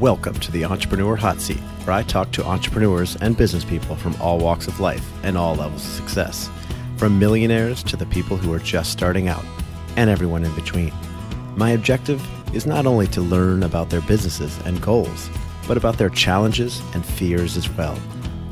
[0.00, 4.14] Welcome to the Entrepreneur Hot Seat, where I talk to entrepreneurs and business people from
[4.20, 6.48] all walks of life and all levels of success,
[6.96, 9.44] from millionaires to the people who are just starting out,
[9.96, 10.92] and everyone in between.
[11.56, 12.24] My objective
[12.54, 15.28] is not only to learn about their businesses and goals,
[15.66, 17.98] but about their challenges and fears as well,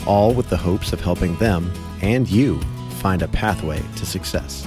[0.04, 1.72] all with the hopes of helping them
[2.02, 2.60] and you
[2.98, 4.66] find a pathway to success.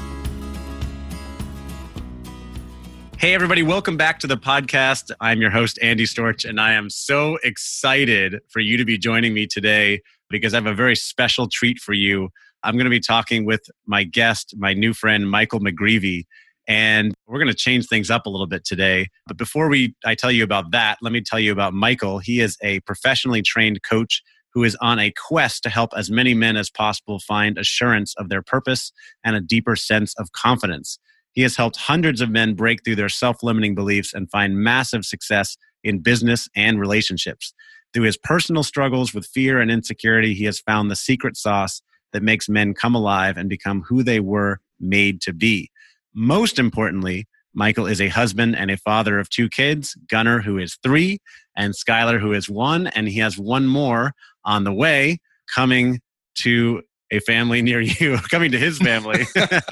[3.20, 5.12] Hey, everybody, welcome back to the podcast.
[5.20, 9.34] I'm your host, Andy Storch, and I am so excited for you to be joining
[9.34, 12.30] me today because I have a very special treat for you.
[12.64, 16.28] I'm going to be talking with my guest, my new friend, Michael McGreevy.
[16.66, 19.10] And we're going to change things up a little bit today.
[19.28, 22.20] But before we I tell you about that, let me tell you about Michael.
[22.20, 26.34] He is a professionally trained coach who is on a quest to help as many
[26.34, 28.94] men as possible find assurance of their purpose
[29.26, 31.00] and a deeper sense of confidence.
[31.34, 35.06] He has helped hundreds of men break through their self limiting beliefs and find massive
[35.06, 37.54] success in business and relationships.
[37.94, 41.82] Through his personal struggles with fear and insecurity, he has found the secret sauce
[42.14, 45.72] that makes men come alive and become who they were made to be.
[46.14, 50.78] Most importantly, Michael is a husband and a father of two kids Gunnar, who is
[50.84, 51.20] three,
[51.56, 54.14] and Skylar, who is one, and he has one more
[54.46, 55.20] on the way
[55.54, 56.00] coming
[56.36, 59.26] to a family near you, coming to his family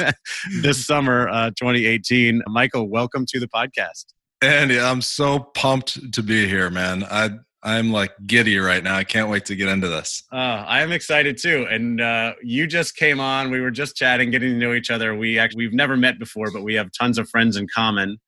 [0.61, 2.44] this summer, uh, 2018.
[2.47, 4.05] Michael, welcome to the podcast.
[4.41, 7.03] Andy, I'm so pumped to be here, man.
[7.09, 7.31] I
[7.63, 8.95] I'm like giddy right now.
[8.95, 10.23] I can't wait to get into this.
[10.31, 11.66] Uh, I am excited too.
[11.69, 13.49] And uh, you just came on.
[13.49, 15.16] We were just chatting, getting to know each other.
[15.16, 18.19] We actually we've never met before, but we have tons of friends in common.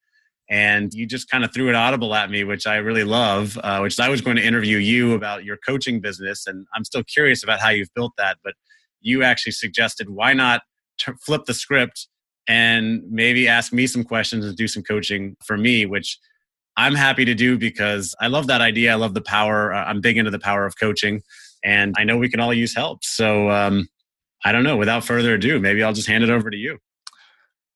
[0.49, 3.57] And you just kind of threw an audible at me, which I really love.
[3.63, 7.03] Uh, which I was going to interview you about your coaching business, and I'm still
[7.03, 8.37] curious about how you've built that.
[8.43, 8.55] But
[9.01, 10.61] you actually suggested why not
[10.99, 12.07] t- flip the script
[12.47, 16.17] and maybe ask me some questions and do some coaching for me, which
[16.75, 18.91] I'm happy to do because I love that idea.
[18.91, 19.73] I love the power.
[19.73, 21.21] Uh, I'm big into the power of coaching,
[21.63, 23.03] and I know we can all use help.
[23.03, 23.87] So um,
[24.43, 24.77] I don't know.
[24.77, 26.79] Without further ado, maybe I'll just hand it over to you.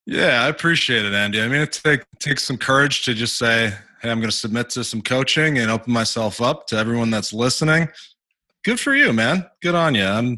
[0.05, 1.41] Yeah, I appreciate it, Andy.
[1.41, 4.69] I mean, it take, takes some courage to just say, "Hey, I'm going to submit
[4.71, 7.89] to some coaching and open myself up to everyone that's listening."
[8.63, 9.45] Good for you, man.
[9.61, 10.05] Good on you.
[10.05, 10.37] I'm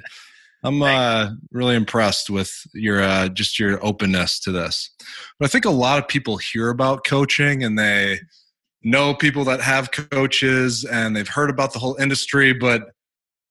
[0.64, 4.90] I'm uh, really impressed with your uh, just your openness to this.
[5.40, 8.20] But I think a lot of people hear about coaching and they
[8.84, 12.84] know people that have coaches and they've heard about the whole industry, but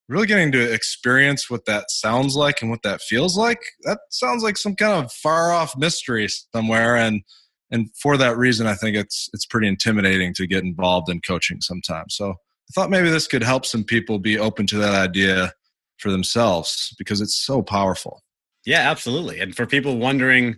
[0.09, 4.43] really getting to experience what that sounds like and what that feels like that sounds
[4.43, 6.97] like some kind of far off mystery somewhere.
[6.97, 7.22] And
[7.70, 11.60] and for that reason i think it's it's pretty intimidating to get involved in coaching
[11.60, 12.14] sometimes.
[12.16, 15.53] So i thought maybe this could help some people be open to that idea
[15.99, 18.22] for themselves because it's so powerful.
[18.66, 19.41] Yeah, absolutely.
[19.41, 20.56] And for people wondering,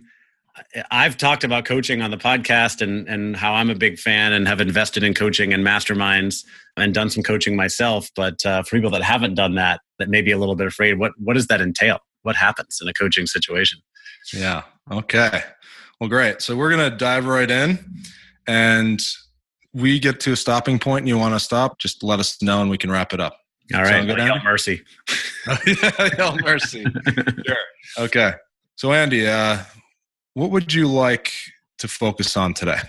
[0.91, 4.47] I've talked about coaching on the podcast and and how I'm a big fan and
[4.47, 6.43] have invested in coaching and masterminds
[6.75, 8.09] and done some coaching myself.
[8.15, 10.99] But uh, for people that haven't done that, that may be a little bit afraid,
[10.99, 11.99] what what does that entail?
[12.23, 13.79] What happens in a coaching situation?
[14.33, 14.63] Yeah.
[14.91, 15.43] Okay.
[15.99, 16.41] Well, great.
[16.41, 17.79] So we're gonna dive right in,
[18.47, 18.99] and
[19.73, 22.61] we get to a stopping point, and you want to stop, just let us know,
[22.61, 23.37] and we can wrap it up.
[23.73, 24.05] All right.
[24.43, 24.81] Mercy.
[26.17, 26.85] yell mercy.
[27.45, 27.57] sure.
[27.99, 28.33] Okay.
[28.75, 29.59] So, Andy, uh,
[30.33, 31.33] what would you like
[31.79, 32.79] to focus on today?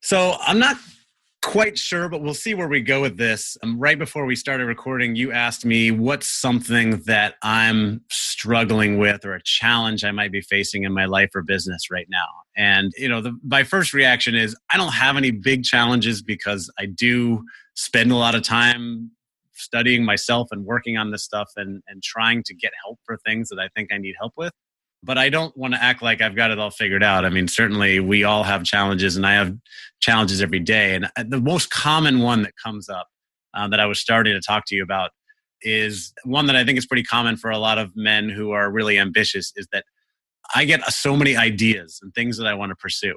[0.00, 0.76] So, I'm not
[1.46, 3.56] quite sure, but we'll see where we go with this.
[3.62, 9.24] Um, right before we started recording, you asked me what's something that I'm struggling with
[9.24, 12.26] or a challenge I might be facing in my life or business right now.
[12.56, 16.68] And, you know, the, my first reaction is I don't have any big challenges because
[16.80, 17.44] I do
[17.76, 19.12] spend a lot of time
[19.52, 23.48] studying myself and working on this stuff and, and trying to get help for things
[23.48, 24.52] that I think I need help with.
[25.02, 27.24] But I don't want to act like I've got it all figured out.
[27.24, 29.54] I mean, certainly we all have challenges, and I have
[30.00, 30.94] challenges every day.
[30.94, 33.06] And uh, the most common one that comes up
[33.54, 35.10] uh, that I was starting to talk to you about
[35.62, 38.70] is one that I think is pretty common for a lot of men who are
[38.70, 39.84] really ambitious is that
[40.54, 43.16] I get so many ideas and things that I want to pursue.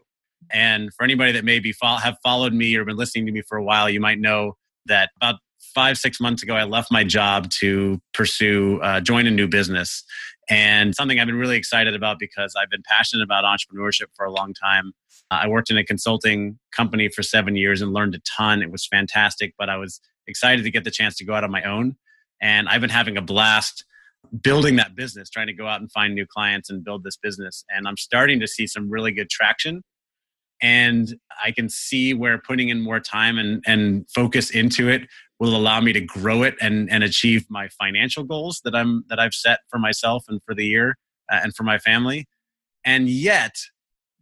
[0.52, 3.58] And for anybody that maybe fo- have followed me or been listening to me for
[3.58, 5.36] a while, you might know that about
[5.74, 10.04] five, six months ago, I left my job to pursue, uh, join a new business.
[10.50, 14.32] And something I've been really excited about because I've been passionate about entrepreneurship for a
[14.32, 14.94] long time.
[15.30, 18.64] Uh, I worked in a consulting company for seven years and learned a ton.
[18.64, 21.52] It was fantastic, but I was excited to get the chance to go out on
[21.52, 21.98] my own.
[22.42, 23.86] And I've been having a blast
[24.42, 27.64] building that business, trying to go out and find new clients and build this business.
[27.70, 29.84] And I'm starting to see some really good traction
[30.62, 35.08] and I can see where putting in more time and, and focus into it
[35.40, 39.20] will allow me to grow it and, and achieve my financial goals that I'm that
[39.20, 40.98] I've set for myself and for the year
[41.32, 42.28] uh, and for my family.
[42.84, 43.56] And yet,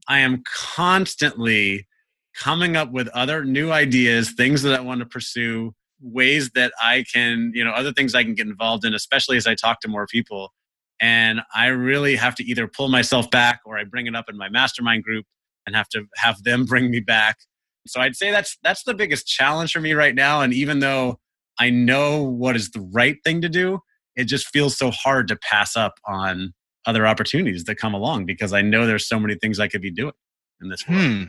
[0.08, 1.88] I am constantly
[2.36, 7.04] coming up with other new ideas, things that I want to pursue, ways that I
[7.12, 9.88] can, you know, other things I can get involved in, especially as I talk to
[9.88, 10.54] more people.
[11.00, 14.38] And I really have to either pull myself back or I bring it up in
[14.38, 15.26] my mastermind group
[15.68, 17.38] and have to have them bring me back.
[17.86, 20.42] So I'd say that's that's the biggest challenge for me right now.
[20.42, 21.20] And even though
[21.60, 23.80] I know what is the right thing to do,
[24.16, 26.54] it just feels so hard to pass up on
[26.86, 29.92] other opportunities that come along because I know there's so many things I could be
[29.92, 30.14] doing
[30.62, 31.02] in this world.
[31.02, 31.24] Hmm.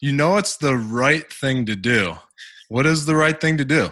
[0.00, 2.16] You know it's the right thing to do.
[2.68, 3.90] What is the right thing to do?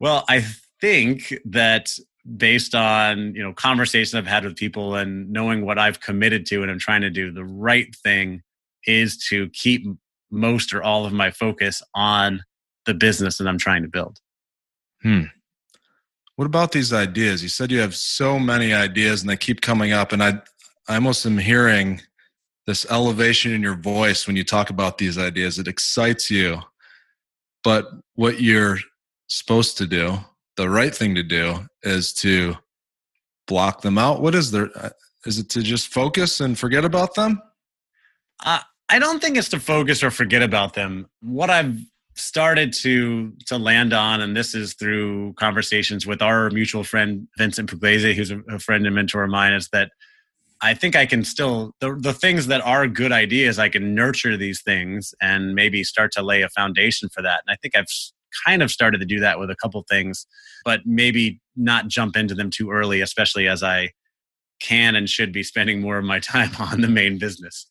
[0.00, 0.44] Well, I
[0.80, 1.90] think that
[2.36, 6.62] based on you know conversations I've had with people and knowing what I've committed to
[6.62, 8.42] and I'm trying to do, the right thing
[8.86, 9.86] is to keep
[10.30, 12.42] most or all of my focus on
[12.86, 14.18] the business that I'm trying to build.
[15.02, 15.24] Hmm.
[16.36, 17.42] What about these ideas?
[17.42, 20.40] You said you have so many ideas and they keep coming up, and I,
[20.88, 22.00] I almost am hearing
[22.66, 25.58] this elevation in your voice when you talk about these ideas.
[25.58, 26.60] It excites you,
[27.62, 28.78] but what you're
[29.28, 30.18] supposed to do,
[30.56, 32.56] the right thing to do, is to
[33.46, 34.22] block them out.
[34.22, 34.70] What is there?
[34.74, 34.90] Uh,
[35.26, 37.40] it to just focus and forget about them?
[38.44, 41.06] Uh, I don't think it's to focus or forget about them.
[41.20, 41.78] What I've
[42.14, 47.70] started to to land on, and this is through conversations with our mutual friend Vincent
[47.70, 49.90] Pugliese, who's a, a friend and mentor of mine, is that
[50.60, 54.36] I think I can still the the things that are good ideas, I can nurture
[54.36, 57.42] these things and maybe start to lay a foundation for that.
[57.46, 57.86] And I think I've
[58.46, 60.26] kind of started to do that with a couple things,
[60.64, 63.90] but maybe not jump into them too early, especially as I
[64.60, 67.66] can and should be spending more of my time on the main business.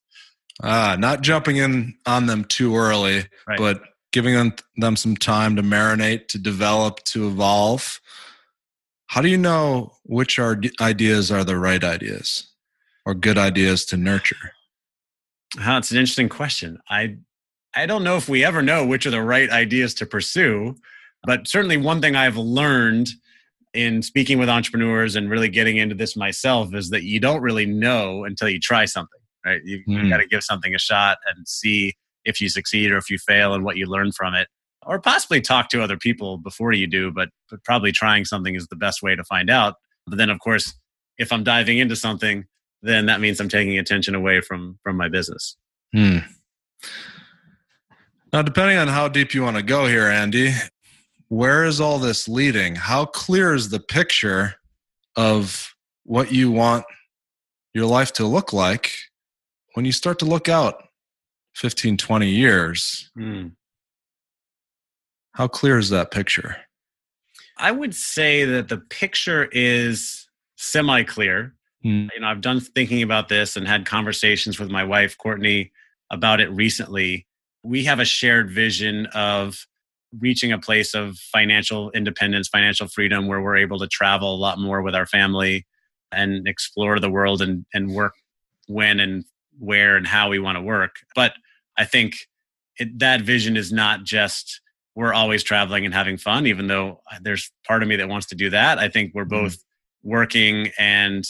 [0.64, 3.58] Ah, not jumping in on them too early, right.
[3.58, 3.82] but
[4.12, 8.00] giving them, them some time to marinate, to develop, to evolve.
[9.08, 12.50] How do you know which are ideas are the right ideas
[13.06, 14.54] or good ideas to nurture?
[15.60, 16.80] Oh, it's an interesting question.
[16.90, 17.18] I
[17.74, 20.76] I don't know if we ever know which are the right ideas to pursue,
[21.24, 23.10] but certainly one thing I've learned
[23.74, 27.66] in speaking with entrepreneurs and really getting into this myself is that you don't really
[27.66, 29.62] know until you try something right?
[29.64, 30.04] You, mm.
[30.04, 31.94] you got to give something a shot and see
[32.26, 34.48] if you succeed or if you fail and what you learn from it.
[34.86, 38.68] Or possibly talk to other people before you do, but, but probably trying something is
[38.68, 39.76] the best way to find out.
[40.08, 40.74] But then, of course,
[41.20, 42.46] if I'm diving into something,
[42.82, 45.56] then that means I'm taking attention away from from my business.
[45.94, 46.20] Hmm.
[48.34, 50.54] Now, depending on how deep you want to go here, Andy,
[51.28, 52.76] where is all this leading?
[52.76, 54.56] How clear is the picture
[55.16, 56.86] of what you want
[57.74, 58.94] your life to look like
[59.74, 60.84] when you start to look out
[61.56, 63.52] 15, 20 years, mm.
[65.34, 66.58] how clear is that picture?
[67.58, 70.28] I would say that the picture is
[70.58, 71.56] semi clear.
[71.86, 72.10] Mm.
[72.14, 75.72] You know, I've done thinking about this and had conversations with my wife, Courtney,
[76.10, 77.28] about it recently.
[77.64, 79.66] We have a shared vision of
[80.20, 84.60] reaching a place of financial independence, financial freedom, where we're able to travel a lot
[84.60, 85.66] more with our family
[86.12, 88.14] and explore the world and, and work
[88.68, 89.24] when and
[89.58, 90.96] where and how we want to work.
[91.16, 91.34] But
[91.78, 92.16] I think
[92.78, 94.62] it, that vision is not just
[94.96, 98.36] we're always traveling and having fun, even though there's part of me that wants to
[98.36, 98.78] do that.
[98.78, 99.46] I think we're mm-hmm.
[99.46, 99.58] both
[100.04, 101.24] working and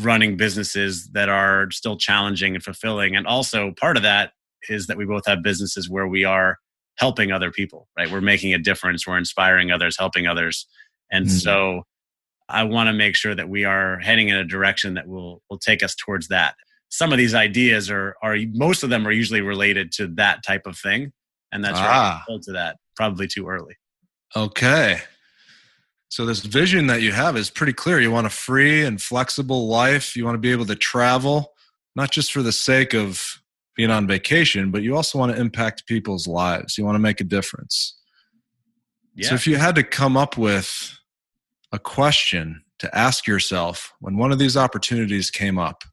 [0.00, 3.14] running businesses that are still challenging and fulfilling.
[3.14, 4.32] And also, part of that
[4.68, 6.58] is that we both have businesses where we are
[6.96, 8.10] helping other people, right?
[8.10, 10.66] We're making a difference, we're inspiring others, helping others.
[11.10, 11.36] And mm-hmm.
[11.36, 11.82] so,
[12.50, 15.58] I want to make sure that we are heading in a direction that will will
[15.58, 16.54] take us towards that
[16.90, 20.66] some of these ideas are are most of them are usually related to that type
[20.66, 21.12] of thing,
[21.52, 22.24] and that's ah.
[22.28, 23.76] right to that probably too early.
[24.34, 25.00] Okay.
[26.10, 28.00] So this vision that you have is pretty clear.
[28.00, 30.16] You want a free and flexible life.
[30.16, 31.52] You want to be able to travel,
[31.94, 33.42] not just for the sake of
[33.78, 36.76] being on vacation, but you also want to impact people's lives.
[36.76, 37.96] You want to make a difference.
[39.14, 39.28] Yeah.
[39.28, 40.98] So if you had to come up with
[41.70, 45.84] a question to ask yourself when one of these opportunities came up,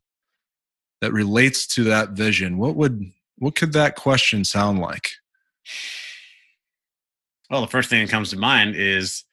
[1.01, 5.11] that relates to that vision, what would what could that question sound like?
[7.51, 9.25] Well, the first thing that comes to mind is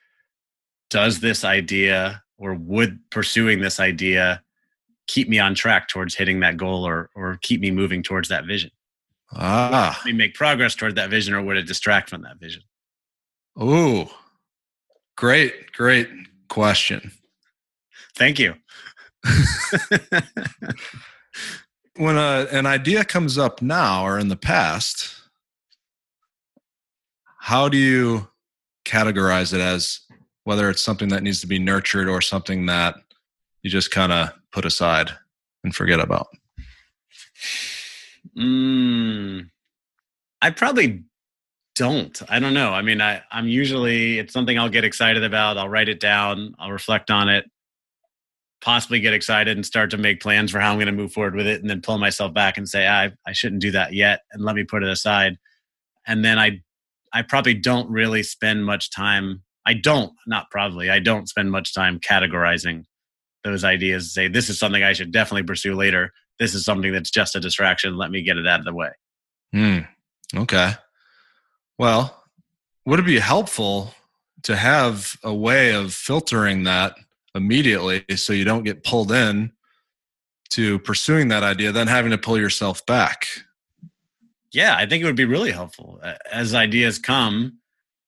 [0.91, 4.43] does this idea or would pursuing this idea
[5.07, 8.47] keep me on track towards hitting that goal or or keep me moving towards that
[8.47, 8.71] vision?
[9.35, 10.01] Ah.
[10.05, 12.63] Me make progress toward that vision or would it distract from that vision?
[13.57, 14.11] Oh,
[15.17, 16.09] great, great
[16.49, 17.13] question.
[18.15, 18.55] Thank you.
[21.97, 25.15] when a, an idea comes up now or in the past,
[27.39, 28.29] how do you
[28.85, 30.01] categorize it as
[30.45, 32.97] whether it's something that needs to be nurtured or something that
[33.63, 35.11] you just kind of put aside
[35.65, 36.29] and forget about?
[38.39, 39.49] Mm,
[40.41, 41.05] I probably
[41.75, 42.21] don't.
[42.29, 42.73] I don't know.
[42.73, 45.59] I mean, I, I'm usually, it's something I'll get excited about.
[45.59, 47.45] I'll write it down, I'll reflect on it,
[48.61, 51.35] possibly get excited and start to make plans for how I'm going to move forward
[51.35, 54.21] with it, and then pull myself back and say, I, I shouldn't do that yet,
[54.33, 55.39] and let me put it aside.
[56.07, 56.61] And then I,
[57.13, 59.43] I probably don't really spend much time.
[59.67, 62.85] I don't, not probably, I don't spend much time categorizing
[63.45, 64.13] those ideas.
[64.13, 66.13] Say, this is something I should definitely pursue later.
[66.39, 67.97] This is something that's just a distraction.
[67.97, 68.91] Let me get it out of the way.
[69.53, 69.79] Hmm.
[70.35, 70.73] Okay.
[71.79, 72.25] Well,
[72.87, 73.95] would it be helpful
[74.43, 76.97] to have a way of filtering that
[77.35, 79.53] immediately so you don't get pulled in
[80.51, 83.27] to pursuing that idea, then having to pull yourself back?
[84.53, 87.59] Yeah, I think it would be really helpful as ideas come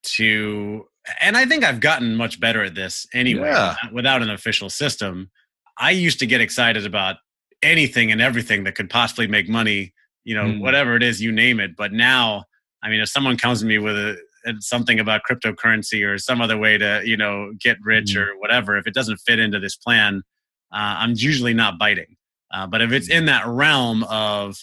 [0.02, 0.86] to,
[1.20, 3.76] and I think I've gotten much better at this anyway yeah.
[3.92, 5.30] without an official system.
[5.78, 7.16] I used to get excited about
[7.62, 9.92] anything and everything that could possibly make money,
[10.24, 10.60] you know, mm.
[10.60, 11.76] whatever it is, you name it.
[11.76, 12.44] But now
[12.84, 14.16] I mean, if someone comes to me with a,
[14.60, 18.30] something about cryptocurrency or some other way to, you know, get rich mm-hmm.
[18.30, 20.22] or whatever, if it doesn't fit into this plan,
[20.70, 22.16] uh, I'm usually not biting.
[22.52, 24.58] Uh, but if it's in that realm of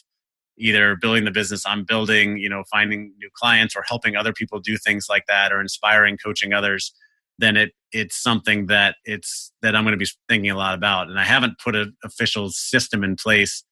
[0.61, 4.59] either building the business I'm building, you know, finding new clients or helping other people
[4.59, 6.93] do things like that or inspiring, coaching others,
[7.39, 11.09] then it it's something that it's that I'm going to be thinking a lot about.
[11.09, 13.63] And I haven't put an official system in place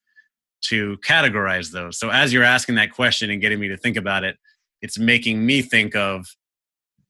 [0.61, 1.97] to categorize those.
[1.97, 4.35] So as you're asking that question and getting me to think about it,
[4.81, 6.25] it's making me think of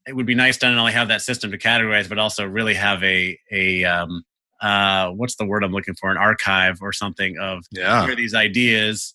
[0.06, 2.74] it would be nice to not only have that system to categorize, but also really
[2.74, 4.22] have a a um,
[4.60, 6.10] uh, what's the word I'm looking for?
[6.10, 8.04] An archive or something of yeah.
[8.04, 9.14] here these ideas,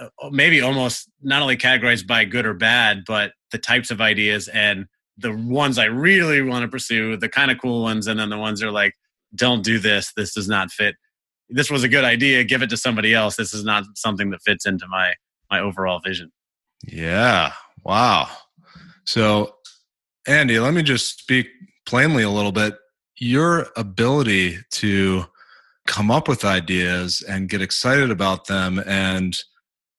[0.00, 4.48] Uh, maybe almost not only categorized by good or bad, but the types of ideas
[4.48, 4.86] and
[5.18, 8.38] the ones I really want to pursue, the kind of cool ones, and then the
[8.38, 8.94] ones that are like,
[9.34, 10.96] don't do this, this does not fit.
[11.48, 14.40] This was a good idea give it to somebody else this is not something that
[14.42, 15.14] fits into my
[15.50, 16.30] my overall vision.
[16.86, 17.52] Yeah
[17.84, 18.28] wow.
[19.04, 19.56] So
[20.26, 21.48] andy let me just speak
[21.86, 22.74] plainly a little bit.
[23.16, 25.24] Your ability to
[25.86, 29.36] come up with ideas and get excited about them and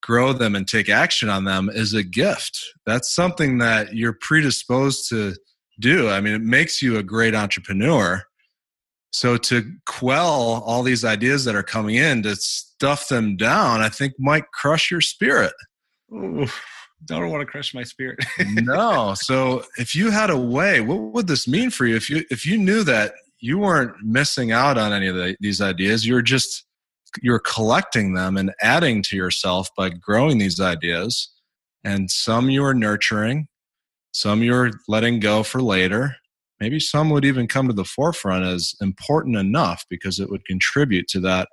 [0.02, 5.08] grow them and take action on them is a gift that's something that you're predisposed
[5.10, 5.34] to
[5.80, 8.24] do i mean it makes you a great entrepreneur
[9.14, 13.90] so to quell all these ideas that are coming in, to stuff them down, I
[13.90, 15.54] think might crush your spirit.
[16.14, 16.48] Ooh,
[17.06, 18.20] don't want to crush my spirit.
[18.54, 19.14] no.
[19.18, 21.96] So if you had a way, what would this mean for you?
[21.96, 25.62] If you if you knew that you weren't missing out on any of the, these
[25.62, 26.64] ideas, you're just
[27.22, 31.30] you're collecting them and adding to yourself by growing these ideas.
[31.84, 33.48] And some you are nurturing,
[34.14, 36.16] some you're letting go for later,
[36.62, 41.08] maybe some would even come to the forefront as important enough because it would contribute
[41.10, 41.50] to that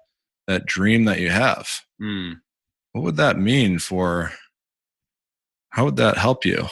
[0.46, 1.68] that dream that you have
[2.00, 2.34] mm.
[2.92, 4.32] what would that mean for
[5.70, 6.66] how would that help you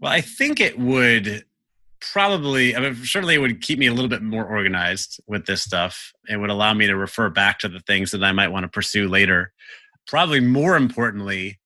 [0.00, 1.44] well i think it would
[2.00, 5.62] probably i mean certainly it would keep me a little bit more organized with this
[5.62, 6.12] stuff.
[6.28, 8.68] It would allow me to refer back to the things that i might want to
[8.68, 9.52] pursue later.
[10.06, 11.58] Probably more importantly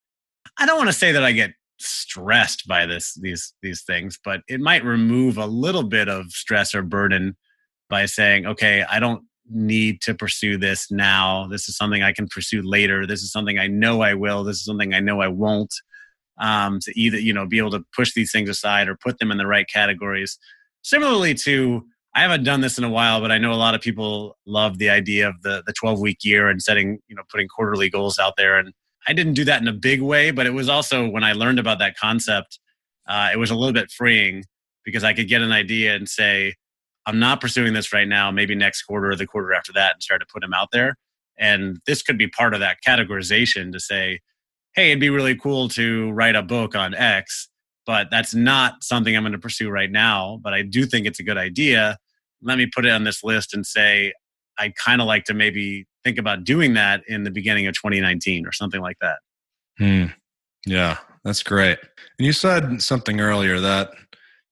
[0.59, 4.41] i don't want to say that i get stressed by this these these things but
[4.47, 7.35] it might remove a little bit of stress or burden
[7.89, 11.47] by saying okay i don't need to pursue this now.
[11.47, 13.05] This is something i can pursue later.
[13.05, 14.43] This is something i know i will.
[14.43, 15.73] This is something i know i won't
[16.39, 19.31] um, to either you know be able to push these things aside or put them
[19.31, 20.37] in the right categories.
[20.83, 21.85] Similarly to
[22.15, 24.77] i haven't done this in a while but i know a lot of people love
[24.77, 28.19] the idea of the the 12 week year and setting you know putting quarterly goals
[28.19, 28.57] out there.
[28.57, 28.73] And
[29.07, 31.59] I didn't do that in a big way, but it was also when I learned
[31.59, 32.59] about that concept,
[33.07, 34.45] uh, it was a little bit freeing
[34.85, 36.55] because I could get an idea and say,
[37.05, 40.03] I'm not pursuing this right now, maybe next quarter or the quarter after that, and
[40.03, 40.95] start to put them out there.
[41.37, 44.21] And this could be part of that categorization to say,
[44.75, 47.49] hey, it'd be really cool to write a book on X,
[47.85, 50.39] but that's not something I'm going to pursue right now.
[50.41, 51.97] But I do think it's a good idea.
[52.41, 54.13] Let me put it on this list and say,
[54.57, 58.45] I'd kind of like to maybe think about doing that in the beginning of 2019
[58.45, 59.19] or something like that.
[59.77, 60.05] Hmm.
[60.65, 61.79] Yeah, that's great.
[62.19, 63.91] And you said something earlier that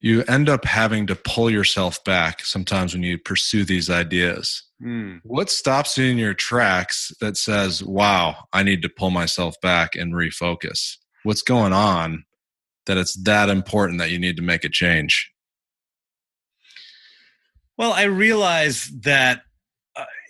[0.02, 4.64] you end up having to pull yourself back sometimes when you pursue these ideas.
[4.82, 5.18] Hmm.
[5.24, 9.96] What stops you in your tracks that says, wow, I need to pull myself back
[9.96, 10.98] and refocus?
[11.24, 12.26] What's going on
[12.88, 15.32] that it's that important that you need to make a change?
[17.78, 19.44] Well, I realize that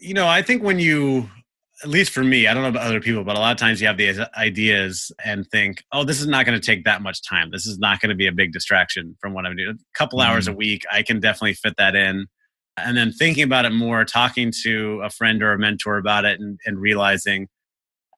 [0.01, 1.29] you know, I think when you,
[1.83, 3.81] at least for me, I don't know about other people, but a lot of times
[3.81, 7.23] you have these ideas and think, oh, this is not going to take that much
[7.23, 7.49] time.
[7.51, 9.77] This is not going to be a big distraction from what I'm doing.
[9.79, 10.29] A couple mm-hmm.
[10.29, 12.27] hours a week, I can definitely fit that in.
[12.77, 16.39] And then thinking about it more, talking to a friend or a mentor about it
[16.39, 17.47] and, and realizing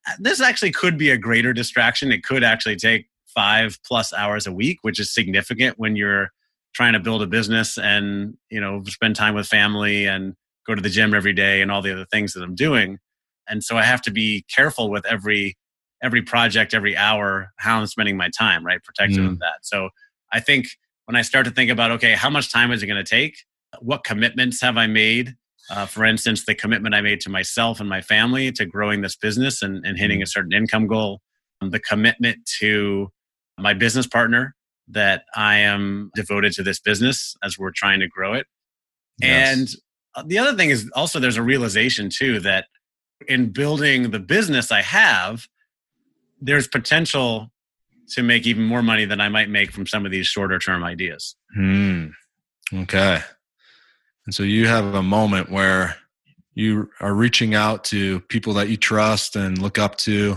[0.07, 2.11] uh, this actually could be a greater distraction.
[2.11, 6.29] It could actually take five plus hours a week, which is significant when you're
[6.75, 10.33] trying to build a business and you know spend time with family and
[10.65, 12.99] go to the gym every day and all the other things that I'm doing.
[13.47, 15.57] And so I have to be careful with every
[16.01, 18.83] every project, every hour, how I'm spending my time, right?
[18.83, 19.31] Protective mm.
[19.31, 19.59] of that.
[19.61, 19.89] So
[20.33, 20.67] I think
[21.05, 23.37] when I start to think about, okay, how much time is it going to take?
[23.79, 25.35] What commitments have I made?
[25.69, 29.15] Uh, for instance, the commitment I made to myself and my family to growing this
[29.15, 30.29] business and, and hitting a mm.
[30.29, 31.21] certain income goal,
[31.61, 33.07] the commitment to
[33.57, 34.55] my business partner
[34.89, 38.45] that I am devoted to this business as we're trying to grow it.
[39.21, 39.57] Yes.
[39.57, 39.69] And
[40.15, 42.65] uh, the other thing is also there's a realization too that
[43.27, 45.47] in building the business I have,
[46.41, 47.51] there's potential
[48.09, 50.83] to make even more money than I might make from some of these shorter term
[50.83, 51.35] ideas.
[51.55, 52.07] Hmm.
[52.73, 53.19] Okay.
[54.25, 55.95] And so you have a moment where
[56.53, 60.31] you are reaching out to people that you trust and look up to,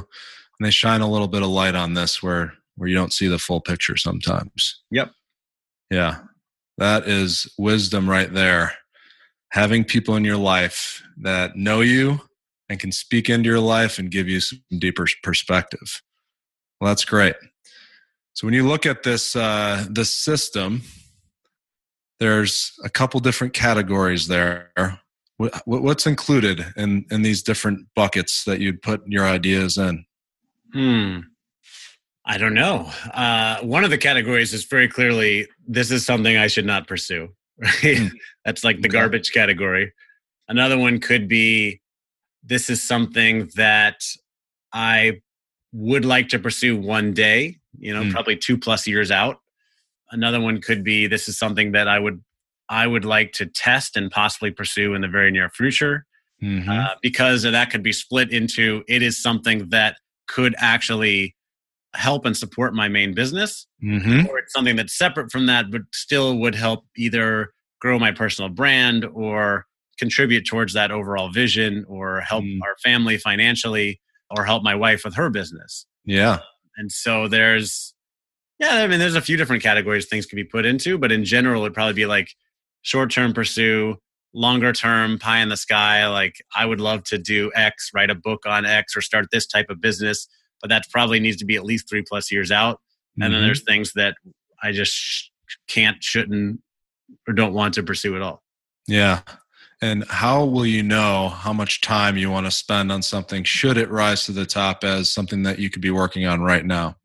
[0.58, 3.26] and they shine a little bit of light on this where where you don't see
[3.26, 4.82] the full picture sometimes.
[4.90, 5.10] Yep.
[5.90, 6.18] Yeah.
[6.78, 8.74] That is wisdom right there.
[9.52, 12.20] Having people in your life that know you
[12.68, 16.02] and can speak into your life and give you some deeper perspective.
[16.80, 17.36] Well, that's great.
[18.34, 20.82] So when you look at this uh, this system,
[22.20, 24.70] there's a couple different categories there.
[25.38, 30.04] What's included in in these different buckets that you'd put your ideas in?
[30.72, 31.20] Hmm.
[32.28, 32.90] I don't know.
[33.14, 37.28] Uh, one of the categories is very clearly this is something I should not pursue.
[37.58, 37.98] Right?
[37.98, 38.08] Hmm.
[38.44, 39.92] That's like the garbage category.
[40.48, 41.80] Another one could be
[42.46, 44.02] this is something that
[44.72, 45.20] I
[45.72, 48.12] would like to pursue one day, you know, mm.
[48.12, 49.40] probably two plus years out.
[50.10, 52.22] Another one could be this is something that I would
[52.68, 56.06] I would like to test and possibly pursue in the very near future.
[56.42, 56.68] Mm-hmm.
[56.68, 61.34] Uh, because that could be split into it is something that could actually
[61.94, 64.26] help and support my main business, mm-hmm.
[64.26, 68.50] or it's something that's separate from that, but still would help either grow my personal
[68.50, 69.66] brand or
[69.98, 72.58] contribute towards that overall vision or help mm.
[72.62, 74.00] our family financially
[74.36, 75.86] or help my wife with her business.
[76.04, 76.40] Yeah.
[76.76, 77.94] And so there's,
[78.58, 81.24] yeah, I mean, there's a few different categories things can be put into, but in
[81.24, 82.28] general, it'd probably be like
[82.82, 83.96] short term pursue,
[84.34, 86.06] longer term pie in the sky.
[86.08, 89.46] Like, I would love to do X, write a book on X, or start this
[89.46, 90.28] type of business,
[90.60, 92.76] but that probably needs to be at least three plus years out.
[92.76, 93.22] Mm-hmm.
[93.22, 93.46] And then mm-hmm.
[93.46, 94.16] there's things that
[94.62, 95.30] I just
[95.68, 96.60] can't, shouldn't,
[97.26, 98.42] or don't want to pursue at all.
[98.86, 99.20] Yeah.
[99.82, 103.76] And how will you know how much time you want to spend on something should
[103.76, 106.96] it rise to the top as something that you could be working on right now?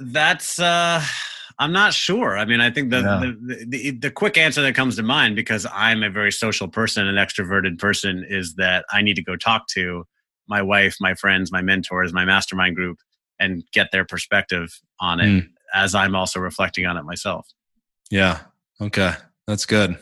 [0.00, 1.04] That's uh
[1.58, 2.36] I'm not sure.
[2.36, 3.20] I mean, I think the, yeah.
[3.20, 7.06] the, the, the quick answer that comes to mind because I'm a very social person,
[7.06, 10.04] an extroverted person, is that I need to go talk to
[10.48, 12.98] my wife, my friends, my mentors, my mastermind group,
[13.38, 15.48] and get their perspective on it mm.
[15.74, 17.46] as I'm also reflecting on it myself.
[18.10, 18.40] Yeah.
[18.80, 19.12] Okay.
[19.46, 19.98] That's good.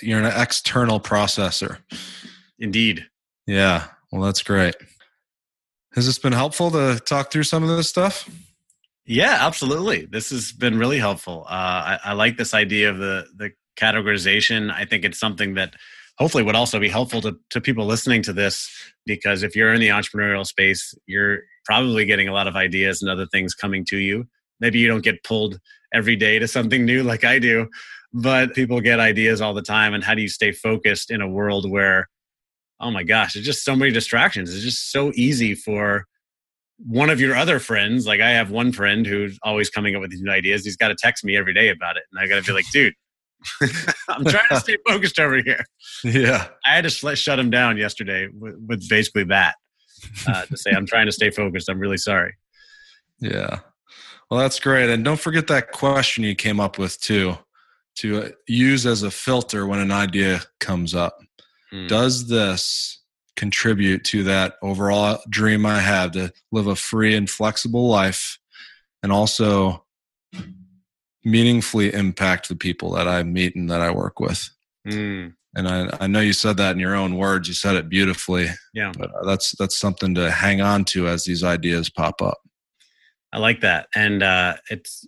[0.00, 1.78] You're an external processor.
[2.58, 3.06] Indeed.
[3.46, 3.88] Yeah.
[4.10, 4.74] Well, that's great.
[5.94, 8.28] Has this been helpful to talk through some of this stuff?
[9.06, 10.06] Yeah, absolutely.
[10.06, 11.44] This has been really helpful.
[11.48, 14.72] Uh, I, I like this idea of the the categorization.
[14.72, 15.74] I think it's something that
[16.18, 18.70] hopefully would also be helpful to, to people listening to this
[19.04, 23.10] because if you're in the entrepreneurial space, you're probably getting a lot of ideas and
[23.10, 24.26] other things coming to you.
[24.60, 25.58] Maybe you don't get pulled
[25.92, 27.68] every day to something new like I do,
[28.12, 31.28] but people get ideas all the time and how do you stay focused in a
[31.28, 32.08] world where
[32.80, 34.54] oh my gosh there's just so many distractions.
[34.54, 36.06] It's just so easy for
[36.78, 40.10] one of your other friends like i have one friend who's always coming up with
[40.10, 40.64] these new ideas.
[40.64, 42.68] He's got to text me every day about it and i got to be like
[42.72, 42.94] dude
[44.08, 45.64] i'm trying to stay focused over here.
[46.02, 46.48] Yeah.
[46.66, 49.54] I had to shut him down yesterday with, with basically that
[50.26, 51.68] uh, to say i'm trying to stay focused.
[51.68, 52.34] I'm really sorry.
[53.20, 53.60] Yeah
[54.30, 57.36] well that's great and don't forget that question you came up with too
[57.96, 61.18] to use as a filter when an idea comes up.
[61.72, 61.88] Mm.
[61.88, 63.00] Does this
[63.36, 68.38] contribute to that overall dream I have to live a free and flexible life
[69.02, 69.84] and also
[71.24, 74.50] meaningfully impact the people that I meet and that I work with?
[74.86, 75.34] Mm.
[75.56, 77.46] And I, I know you said that in your own words.
[77.46, 78.48] You said it beautifully.
[78.72, 78.92] Yeah.
[78.98, 82.38] But that's that's something to hang on to as these ideas pop up.
[83.34, 85.06] I like that, and uh, it's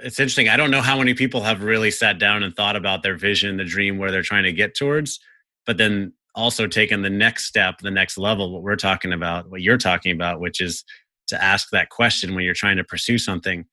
[0.00, 0.48] it's interesting.
[0.48, 3.56] I don't know how many people have really sat down and thought about their vision,
[3.56, 5.20] the dream, where they're trying to get towards,
[5.64, 9.62] but then also taken the next step, the next level, what we're talking about, what
[9.62, 10.84] you're talking about, which is
[11.28, 13.64] to ask that question when you're trying to pursue something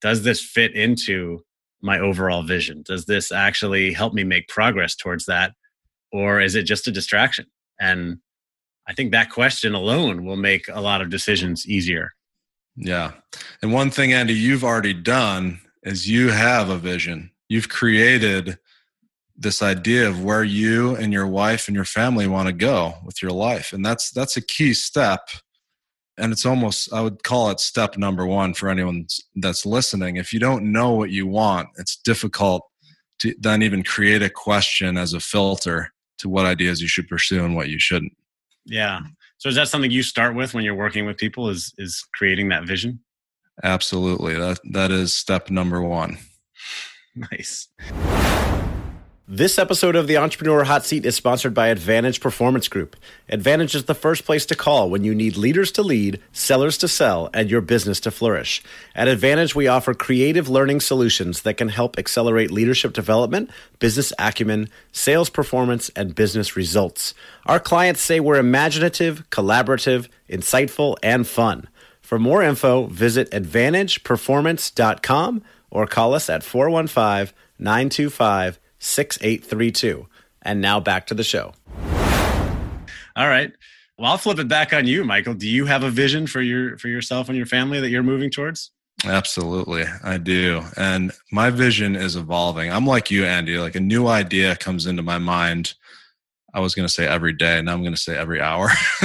[0.00, 1.44] Does this fit into
[1.82, 2.82] my overall vision?
[2.86, 5.54] Does this actually help me make progress towards that?
[6.12, 7.46] Or is it just a distraction?
[7.80, 8.18] And
[8.86, 12.12] I think that question alone will make a lot of decisions easier.
[12.76, 13.12] Yeah.
[13.62, 17.30] And one thing, Andy, you've already done is you have a vision.
[17.48, 18.58] You've created
[19.36, 23.20] this idea of where you and your wife and your family want to go with
[23.20, 23.72] your life.
[23.72, 25.28] And that's that's a key step.
[26.16, 29.06] And it's almost I would call it step number 1 for anyone
[29.36, 30.16] that's listening.
[30.16, 32.62] If you don't know what you want, it's difficult
[33.20, 37.44] to then even create a question as a filter to what ideas you should pursue
[37.44, 38.16] and what you shouldn't.
[38.64, 39.00] Yeah.
[39.44, 42.48] So is that something you start with when you're working with people is is creating
[42.48, 43.00] that vision?
[43.62, 44.32] Absolutely.
[44.38, 46.16] That that is step number 1.
[47.30, 47.68] Nice.
[49.26, 52.94] This episode of the Entrepreneur Hot Seat is sponsored by Advantage Performance Group.
[53.26, 56.88] Advantage is the first place to call when you need leaders to lead, sellers to
[56.88, 58.62] sell, and your business to flourish.
[58.94, 64.68] At Advantage, we offer creative learning solutions that can help accelerate leadership development, business acumen,
[64.92, 67.14] sales performance, and business results.
[67.46, 71.70] Our clients say we're imaginative, collaborative, insightful, and fun.
[72.02, 80.06] For more info, visit AdvantagePerformance.com or call us at 415 925 6832.
[80.42, 81.52] And now back to the show.
[83.16, 83.52] All right.
[83.98, 85.34] Well, I'll flip it back on you, Michael.
[85.34, 88.30] Do you have a vision for your for yourself and your family that you're moving
[88.30, 88.72] towards?
[89.04, 90.62] Absolutely, I do.
[90.76, 92.72] And my vision is evolving.
[92.72, 93.56] I'm like you, Andy.
[93.58, 95.74] Like a new idea comes into my mind.
[96.54, 98.70] I was going to say every day, and now I'm going to say every hour.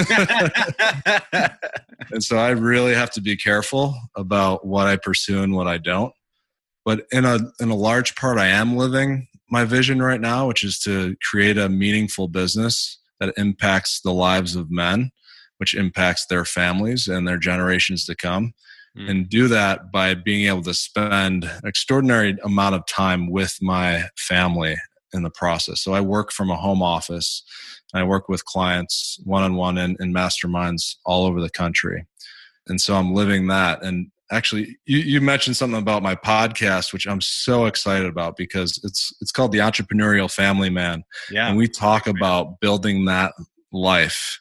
[2.11, 5.77] and so I really have to be careful about what I pursue and what I
[5.79, 6.13] don't.
[6.85, 10.63] But in a in a large part, I am living my vision right now, which
[10.63, 15.11] is to create a meaningful business that impacts the lives of men,
[15.57, 18.53] which impacts their families and their generations to come.
[18.97, 19.09] Mm.
[19.09, 24.05] And do that by being able to spend an extraordinary amount of time with my
[24.17, 24.75] family
[25.13, 25.81] in the process.
[25.81, 27.43] So I work from a home office.
[27.93, 32.05] I work with clients one on one in masterminds all over the country.
[32.67, 33.83] And so I'm living that.
[33.83, 38.79] And actually you, you mentioned something about my podcast which i'm so excited about because
[38.83, 41.03] it's it's called the entrepreneurial family man.
[41.31, 41.47] Yeah.
[41.47, 43.33] And we talk about building that
[43.71, 44.39] life.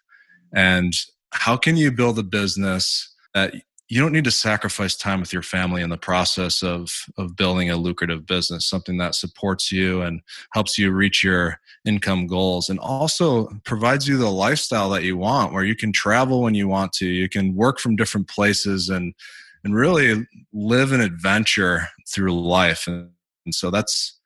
[0.54, 0.92] And
[1.32, 3.54] how can you build a business that
[3.90, 7.70] you don't need to sacrifice time with your family in the process of of building
[7.70, 10.20] a lucrative business something that supports you and
[10.52, 15.52] helps you reach your income goals and also provides you the lifestyle that you want
[15.52, 17.06] where you can travel when you want to.
[17.06, 19.14] You can work from different places and
[19.64, 22.86] and really live an adventure through life.
[22.86, 23.10] And,
[23.50, 24.18] so that's,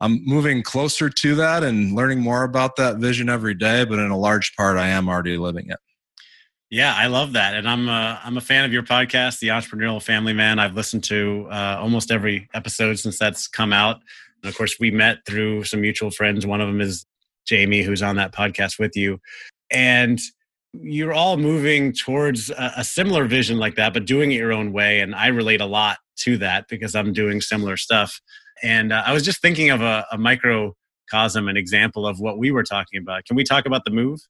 [0.00, 4.10] I'm moving closer to that and learning more about that vision every day, but in
[4.10, 5.78] a large part, I am already living it.
[6.70, 10.02] Yeah, I love that, and I'm a, I'm a fan of your podcast, The Entrepreneurial
[10.02, 10.58] Family Man.
[10.58, 14.00] I've listened to uh, almost every episode since that's come out.
[14.42, 16.44] And of course, we met through some mutual friends.
[16.44, 17.06] One of them is
[17.46, 19.20] Jamie, who's on that podcast with you,
[19.70, 20.18] and
[20.82, 24.72] you're all moving towards a, a, similar vision like that, but doing it your own
[24.72, 25.00] way.
[25.00, 28.20] And I relate a lot to that because I'm doing similar stuff.
[28.62, 32.50] And uh, I was just thinking of a, a microcosm, an example of what we
[32.50, 33.24] were talking about.
[33.24, 34.20] Can we talk about the move?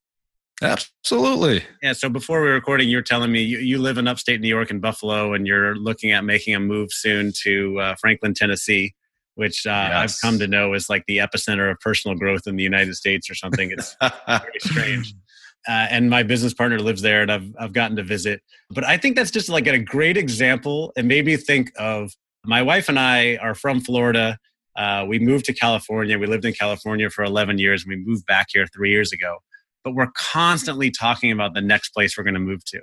[0.63, 1.65] Absolutely.
[1.83, 1.93] Yeah.
[1.93, 4.49] So before we were recording, you were telling me you, you live in upstate New
[4.49, 8.95] York and Buffalo, and you're looking at making a move soon to uh, Franklin, Tennessee,
[9.35, 9.95] which uh, yes.
[9.95, 13.29] I've come to know is like the epicenter of personal growth in the United States
[13.29, 13.73] or something.
[13.73, 13.97] It's
[14.29, 15.13] very strange
[15.69, 18.43] uh, and my business partner lives there and I've, I've gotten to visit.
[18.71, 20.93] But i think that's just like a great example.
[20.97, 22.13] And made me think of
[22.45, 24.39] my wife and i are from florida.
[24.77, 26.19] Uh, we moved to california.
[26.19, 29.39] We lived in california for 11 years and we moved back here three years ago.
[29.83, 32.81] But we're constantly talking about the next place we're going to move to.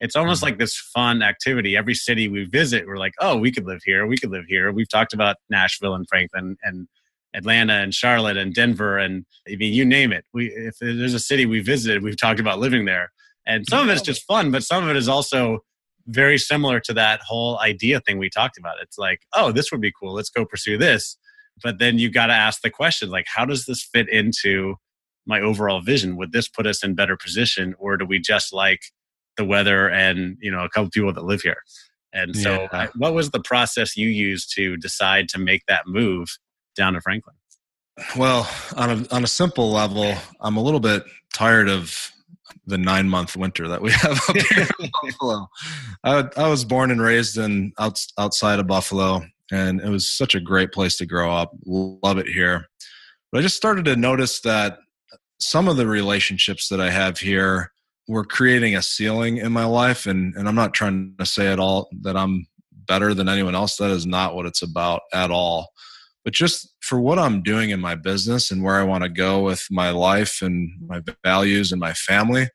[0.00, 0.46] It's almost mm-hmm.
[0.46, 1.76] like this fun activity.
[1.76, 4.06] Every city we visit we're like oh we could live here.
[4.06, 4.72] We could live here.
[4.72, 6.88] We've talked about nashville and franklin and
[7.34, 10.24] Atlanta and Charlotte and Denver and I mean you name it.
[10.32, 13.12] We if there's a city we visited, we've talked about living there.
[13.46, 15.60] And some of it's just fun, but some of it is also
[16.06, 18.76] very similar to that whole idea thing we talked about.
[18.80, 20.14] It's like, oh, this would be cool.
[20.14, 21.16] Let's go pursue this.
[21.62, 24.76] But then you got to ask the question like how does this fit into
[25.26, 26.16] my overall vision?
[26.16, 28.80] Would this put us in better position or do we just like
[29.36, 31.62] the weather and, you know, a couple people that live here?
[32.12, 32.88] And so, yeah.
[32.94, 36.36] what was the process you used to decide to make that move
[36.74, 37.36] down to Franklin?
[38.16, 41.04] Well, on a on a simple level, I'm a little bit
[41.34, 42.10] tired of
[42.66, 45.48] the nine month winter that we have up here in Buffalo.
[46.04, 50.34] I, I was born and raised in out, outside of Buffalo, and it was such
[50.34, 51.52] a great place to grow up.
[51.64, 52.68] Love it here,
[53.30, 54.78] but I just started to notice that
[55.38, 57.72] some of the relationships that I have here
[58.08, 61.58] were creating a ceiling in my life, and and I'm not trying to say at
[61.58, 63.76] all that I'm better than anyone else.
[63.76, 65.68] That is not what it's about at all
[66.24, 69.42] but just for what I'm doing in my business and where I want to go
[69.42, 72.48] with my life and my values and my family,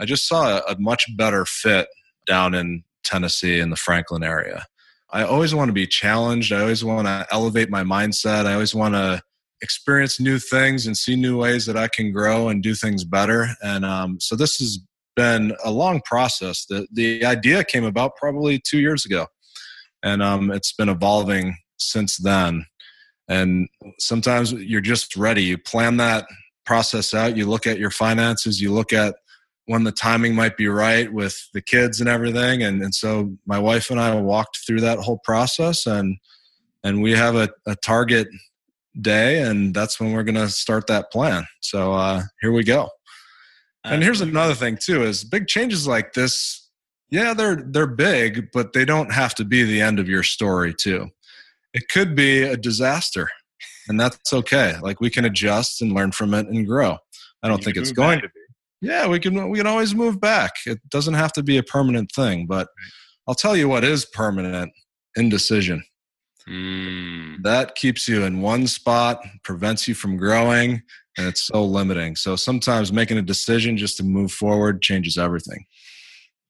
[0.00, 1.88] I just saw a, much better fit
[2.26, 4.66] down in Tennessee in the Franklin area.
[5.10, 6.52] I always want to be challenged.
[6.52, 8.46] I always want to elevate my mindset.
[8.46, 9.20] I always want to
[9.60, 13.48] experience new things and see new ways that I can grow and do things better.
[13.62, 14.78] And um, so this has
[15.14, 16.64] been a long process.
[16.68, 19.26] The the idea came about probably two years ago,
[20.02, 22.64] and um, it's been evolving since then.
[23.32, 23.68] And
[23.98, 25.42] sometimes you're just ready.
[25.42, 26.26] You plan that
[26.66, 27.36] process out.
[27.36, 28.60] You look at your finances.
[28.60, 29.16] You look at
[29.66, 32.62] when the timing might be right with the kids and everything.
[32.62, 36.16] And and so my wife and I walked through that whole process and
[36.84, 38.28] and we have a, a target
[39.00, 42.88] day and that's when we're going to start that plan so uh, here we go
[43.84, 46.68] and here's another thing too is big changes like this
[47.10, 50.74] yeah they're they're big but they don't have to be the end of your story
[50.74, 51.08] too
[51.74, 53.28] it could be a disaster
[53.88, 56.96] and that's okay like we can adjust and learn from it and grow
[57.42, 58.24] i don't think it's going back.
[58.24, 61.56] to be yeah we can we can always move back it doesn't have to be
[61.56, 62.68] a permanent thing but
[63.28, 64.70] i'll tell you what is permanent
[65.16, 65.82] indecision
[66.48, 67.42] Mm.
[67.42, 70.82] That keeps you in one spot, prevents you from growing,
[71.16, 72.16] and it's so limiting.
[72.16, 75.64] So sometimes making a decision just to move forward changes everything.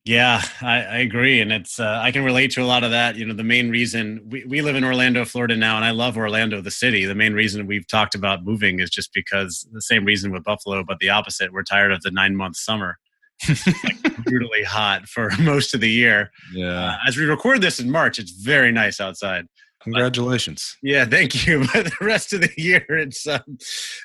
[0.04, 3.14] Yeah, I, I agree, and it's uh, I can relate to a lot of that.
[3.14, 6.16] You know, the main reason we, we live in Orlando, Florida now, and I love
[6.16, 7.04] Orlando, the city.
[7.04, 10.82] The main reason we've talked about moving is just because the same reason with Buffalo,
[10.82, 11.52] but the opposite.
[11.52, 12.98] We're tired of the nine month summer.
[13.48, 16.32] like brutally hot for most of the year.
[16.52, 16.90] Yeah.
[16.90, 19.46] Uh, as we record this in March, it's very nice outside.
[19.84, 20.76] Congratulations.
[20.82, 21.64] Yeah, thank you.
[21.72, 23.40] But the rest of the year, it's um,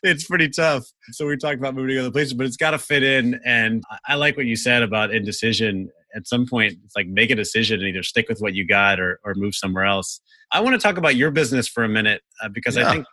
[0.04, 0.86] it's pretty tough.
[1.12, 3.40] So we talked about moving to other places, but it's got to fit in.
[3.46, 5.90] And I like what you said about indecision.
[6.16, 9.00] At some point, it's like make a decision and either stick with what you got
[9.00, 10.22] or or move somewhere else.
[10.52, 12.88] I want to talk about your business for a minute uh, because yeah.
[12.88, 13.06] I think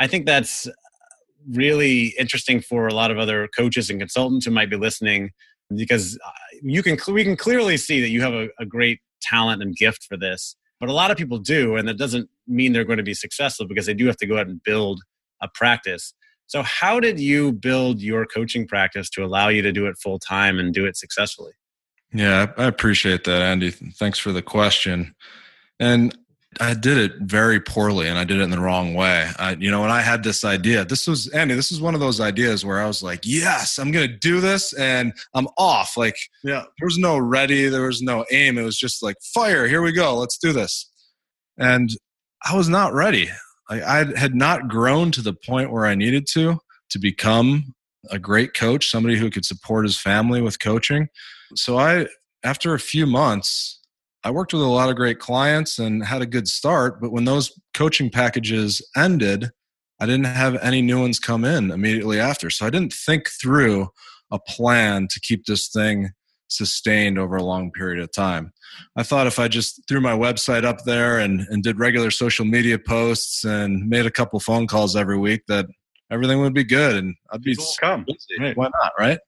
[0.00, 0.68] I think that's
[1.50, 5.30] really interesting for a lot of other coaches and consultants who might be listening
[5.74, 6.30] because uh,
[6.62, 10.04] you can we can clearly see that you have a, a great talent and gift
[10.04, 13.04] for this but a lot of people do, and that doesn't mean they're going to
[13.04, 15.00] be successful because they do have to go out and build
[15.40, 16.12] a practice.
[16.48, 20.18] So, how did you build your coaching practice to allow you to do it full
[20.18, 21.52] time and do it successfully?
[22.12, 23.70] Yeah, I appreciate that, Andy.
[23.70, 25.14] Thanks for the question.
[25.78, 26.18] And
[26.60, 29.30] I did it very poorly and I did it in the wrong way.
[29.38, 32.00] I, you know, when I had this idea, this was Andy, this is one of
[32.00, 35.96] those ideas where I was like, yes, I'm going to do this and I'm off.
[35.96, 38.58] Like, yeah, there was no ready, there was no aim.
[38.58, 40.90] It was just like, fire, here we go, let's do this.
[41.56, 41.90] And
[42.44, 43.30] I was not ready.
[43.70, 46.58] Like, I had not grown to the point where I needed to
[46.90, 47.74] to become
[48.10, 51.08] a great coach, somebody who could support his family with coaching.
[51.54, 52.08] So I,
[52.44, 53.80] after a few months,
[54.24, 57.24] I worked with a lot of great clients and had a good start, but when
[57.24, 59.50] those coaching packages ended,
[60.00, 62.50] I didn't have any new ones come in immediately after.
[62.50, 63.88] So I didn't think through
[64.30, 66.10] a plan to keep this thing
[66.48, 68.52] sustained over a long period of time.
[68.96, 72.44] I thought if I just threw my website up there and, and did regular social
[72.44, 75.66] media posts and made a couple phone calls every week that
[76.10, 78.06] everything would be good and I'd be come.
[78.38, 78.56] Right.
[78.56, 79.18] Why not, right?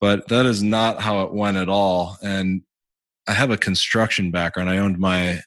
[0.00, 2.18] But that is not how it went at all.
[2.22, 2.62] And
[3.26, 4.70] I have a construction background.
[4.70, 5.40] I owned my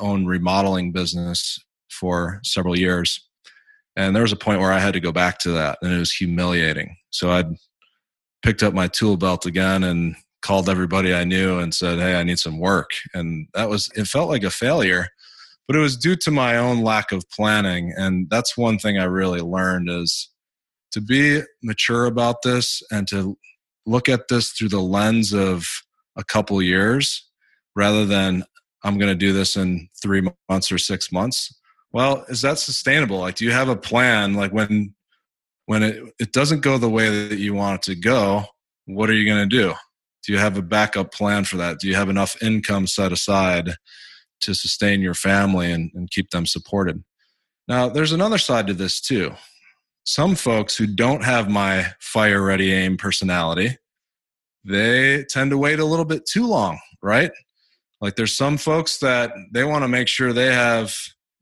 [0.00, 1.58] own remodeling business
[1.90, 3.20] for several years.
[3.96, 5.98] And there was a point where I had to go back to that, and it
[5.98, 6.96] was humiliating.
[7.10, 7.44] So I
[8.42, 12.24] picked up my tool belt again and called everybody I knew and said, Hey, I
[12.24, 12.90] need some work.
[13.14, 15.08] And that was, it felt like a failure,
[15.66, 17.92] but it was due to my own lack of planning.
[17.96, 20.30] And that's one thing I really learned is
[20.92, 23.36] to be mature about this and to
[23.86, 25.64] look at this through the lens of
[26.16, 27.28] a couple years
[27.74, 28.44] rather than
[28.84, 31.54] I'm going to do this in three months or six months.
[31.92, 33.18] Well, is that sustainable?
[33.18, 34.34] Like, do you have a plan?
[34.34, 34.94] Like when
[35.66, 38.44] when it, it doesn't go the way that you want it to go,
[38.86, 39.74] what are you going to do?
[40.24, 41.78] Do you have a backup plan for that?
[41.78, 43.74] Do you have enough income set aside
[44.40, 47.02] to sustain your family and, and keep them supported?
[47.68, 49.32] Now, there's another side to this too.
[50.04, 53.78] Some folks who don't have my fire ready aim personality,
[54.64, 57.30] they tend to wait a little bit too long, right?
[58.00, 60.96] Like there's some folks that they want to make sure they have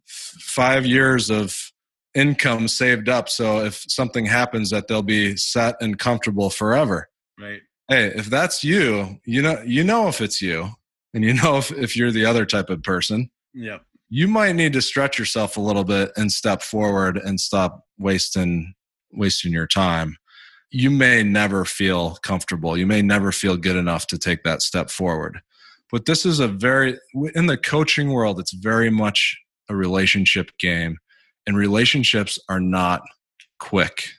[0.06, 1.56] five years of
[2.14, 7.08] income saved up so if something happens that they'll be set and comfortable forever.
[7.40, 7.60] Right.
[7.88, 10.70] Hey, if that's you, you know you know if it's you
[11.14, 13.30] and you know if, if you're the other type of person.
[13.54, 13.82] Yep.
[14.08, 18.74] You might need to stretch yourself a little bit and step forward and stop wasting
[19.12, 20.16] wasting your time
[20.70, 22.76] you may never feel comfortable.
[22.76, 25.40] You may never feel good enough to take that step forward.
[25.90, 26.98] But this is a very,
[27.34, 29.36] in the coaching world, it's very much
[29.68, 30.98] a relationship game.
[31.46, 33.02] And relationships are not
[33.58, 34.10] quick.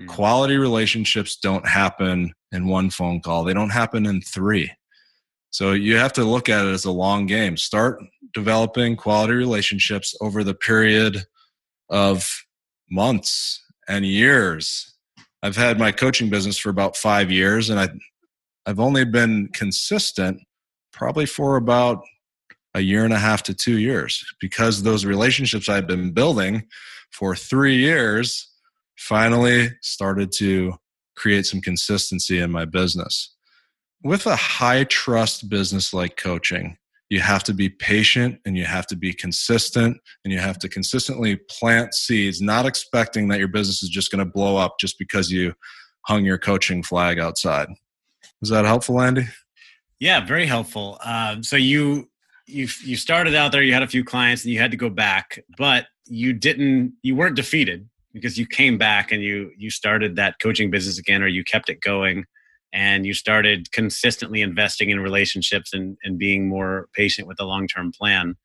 [0.00, 0.08] Mm.
[0.08, 4.72] Quality relationships don't happen in one phone call, they don't happen in three.
[5.50, 7.56] So you have to look at it as a long game.
[7.56, 8.02] Start
[8.34, 11.24] developing quality relationships over the period
[11.88, 12.28] of
[12.90, 14.95] months and years.
[15.42, 17.88] I've had my coaching business for about five years, and I,
[18.66, 20.40] I've only been consistent
[20.92, 22.02] probably for about
[22.74, 26.64] a year and a half to two years because those relationships I've been building
[27.10, 28.50] for three years
[28.96, 30.74] finally started to
[31.16, 33.34] create some consistency in my business.
[34.02, 36.76] With a high trust business like coaching,
[37.08, 40.68] you have to be patient and you have to be consistent and you have to
[40.68, 44.98] consistently plant seeds, not expecting that your business is just going to blow up just
[44.98, 45.52] because you
[46.06, 47.68] hung your coaching flag outside.
[48.40, 49.26] Was that helpful, Andy?
[50.00, 50.98] Yeah, very helpful.
[51.04, 52.10] Um, so you
[52.46, 54.90] you you started out there, you had a few clients, and you had to go
[54.90, 56.94] back, but you didn't.
[57.02, 61.22] You weren't defeated because you came back and you you started that coaching business again,
[61.22, 62.26] or you kept it going
[62.72, 67.92] and you started consistently investing in relationships and, and being more patient with the long-term
[67.92, 68.36] plan.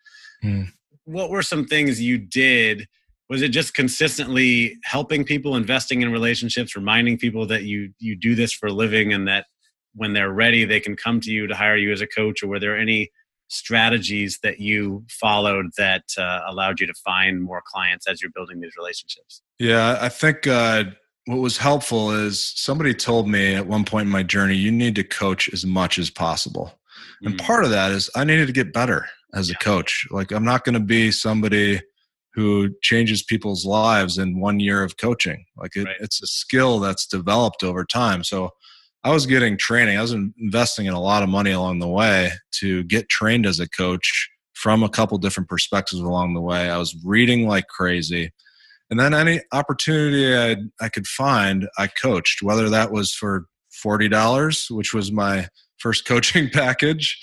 [0.44, 0.70] Mm.
[1.06, 2.88] what were some things you did?
[3.30, 8.34] Was it just consistently helping people investing in relationships reminding people that you you do
[8.34, 9.46] this for a living and that
[9.94, 12.42] when they're ready they can come to you to hire you as a coach?
[12.42, 13.12] Or were there any
[13.50, 18.62] strategies that you followed that uh, allowed you to find more clients as you're building
[18.62, 19.42] these relationships?
[19.60, 20.86] Yeah i think uh,
[21.32, 24.96] what was helpful is somebody told me at one point in my journey, you need
[24.96, 26.78] to coach as much as possible.
[27.24, 27.28] Mm.
[27.32, 30.06] And part of that is I needed to get better as a coach.
[30.12, 31.82] Like, I'm not going to be somebody
[32.34, 35.46] who changes people's lives in one year of coaching.
[35.56, 35.96] Like, it, right.
[36.00, 38.24] it's a skill that's developed over time.
[38.24, 38.52] So,
[39.04, 39.98] I was getting training.
[39.98, 43.60] I was investing in a lot of money along the way to get trained as
[43.60, 46.70] a coach from a couple different perspectives along the way.
[46.70, 48.32] I was reading like crazy
[48.92, 53.46] and then any opportunity I, I could find, I coached, whether that was for
[53.84, 55.48] $40, which was my
[55.80, 57.18] first coaching package,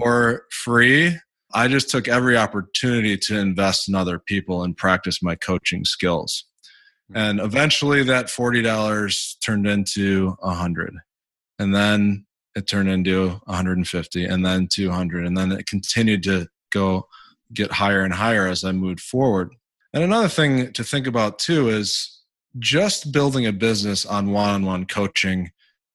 [0.00, 1.16] or free.
[1.54, 6.44] I just took every opportunity to invest in other people and practice my coaching skills.
[7.12, 7.16] Hmm.
[7.16, 10.94] And eventually that $40 turned into 100.
[11.60, 17.06] And then it turned into 150 and then 200 and then it continued to go
[17.52, 19.54] get higher and higher as I moved forward.
[19.94, 22.20] And another thing to think about too is
[22.58, 25.50] just building a business on one on one coaching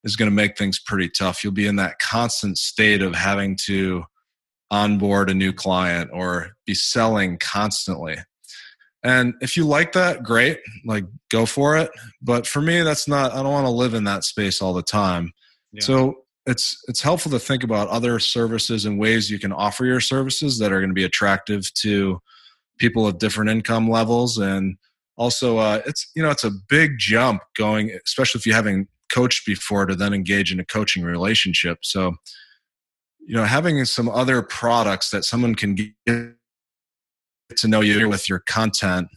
[0.05, 1.43] is going to make things pretty tough.
[1.43, 4.05] You'll be in that constant state of having to
[4.71, 8.15] onboard a new client or be selling constantly.
[9.03, 11.91] And if you like that, great, like go for it.
[12.21, 14.83] But for me, that's not, I don't want to live in that space all the
[14.83, 15.33] time.
[15.73, 15.81] Yeah.
[15.81, 19.99] So it's it's helpful to think about other services and ways you can offer your
[19.99, 22.19] services that are going to be attractive to
[22.79, 24.37] people of different income levels.
[24.37, 24.77] And
[25.17, 29.45] also uh, it's you know it's a big jump going especially if you haven't coached
[29.45, 31.79] before to then engage in a coaching relationship.
[31.83, 32.15] So
[33.19, 36.33] you know having some other products that someone can get
[37.57, 39.07] to know you with your content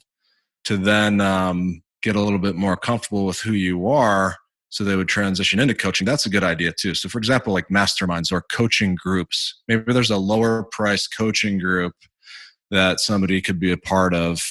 [0.64, 4.37] to then um, get a little bit more comfortable with who you are
[4.70, 6.94] so they would transition into coaching that's a good idea too.
[6.94, 11.94] So for example like masterminds or coaching groups maybe there's a lower price coaching group
[12.73, 14.43] that somebody could be a part of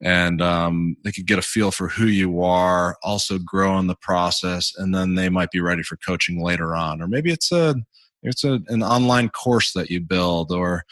[0.00, 3.96] and um, they could get a feel for who you are also grow in the
[3.96, 7.02] process and then they might be ready for coaching later on.
[7.02, 7.74] Or maybe it's a
[8.22, 10.84] it's a, an online course that you build or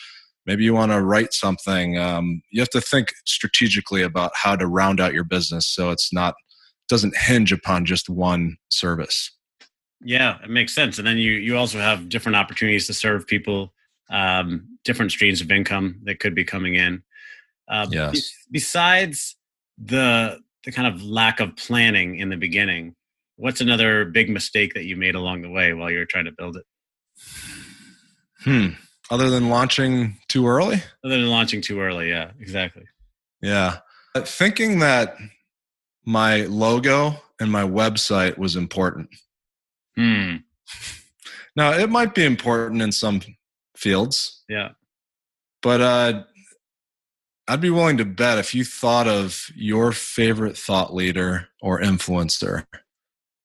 [0.45, 1.99] maybe you want to write something.
[1.99, 6.13] Um, you have to think strategically about how to round out your business so it's
[6.13, 6.35] not
[6.89, 9.31] doesn't hinge upon just one service.
[10.03, 10.99] Yeah it makes sense.
[10.99, 13.73] And then you you also have different opportunities to serve people
[14.11, 17.03] um, different streams of income that could be coming in.
[17.69, 18.13] Uh, yes.
[18.13, 19.37] Be- besides
[19.79, 22.95] the the kind of lack of planning in the beginning,
[23.37, 26.57] what's another big mistake that you made along the way while you're trying to build
[26.57, 26.65] it?
[28.45, 28.69] Hmm.
[29.11, 30.83] Other than launching too early?
[31.05, 32.85] Other than launching too early, yeah, exactly.
[33.41, 33.79] Yeah.
[34.17, 35.17] Thinking that
[36.05, 39.09] my logo and my website was important.
[39.97, 40.37] Hmm.
[41.57, 43.21] Now, it might be important in some
[43.77, 44.43] fields.
[44.49, 44.71] Yeah.
[45.63, 46.23] But uh,
[47.49, 52.65] I'd be willing to bet if you thought of your favorite thought leader or influencer,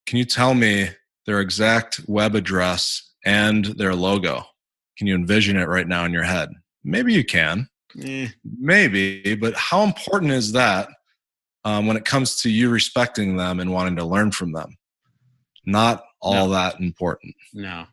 [0.05, 0.89] can you tell me
[1.25, 4.45] their exact web address and their logo?
[4.97, 6.49] Can you envision it right now in your head?
[6.83, 7.69] Maybe you can.
[8.01, 8.29] Eh.
[8.43, 10.89] Maybe, but how important is that
[11.65, 14.77] um, when it comes to you respecting them and wanting to learn from them?
[15.65, 16.53] Not all no.
[16.53, 17.35] that important.
[17.53, 17.85] No.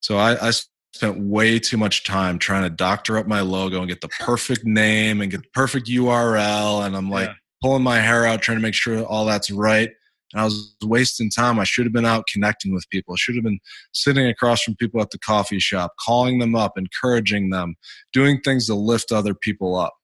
[0.00, 0.52] So I, I
[0.94, 4.64] spent way too much time trying to doctor up my logo and get the perfect
[4.64, 6.84] name and get the perfect URL.
[6.84, 7.34] And I'm like yeah.
[7.62, 9.90] pulling my hair out trying to make sure all that's right.
[10.32, 11.58] and I was wasting time.
[11.58, 13.14] I should have been out connecting with people.
[13.14, 13.60] I should have been
[13.92, 17.76] sitting across from people at the coffee shop, calling them up, encouraging them,
[18.12, 19.94] doing things to lift other people up.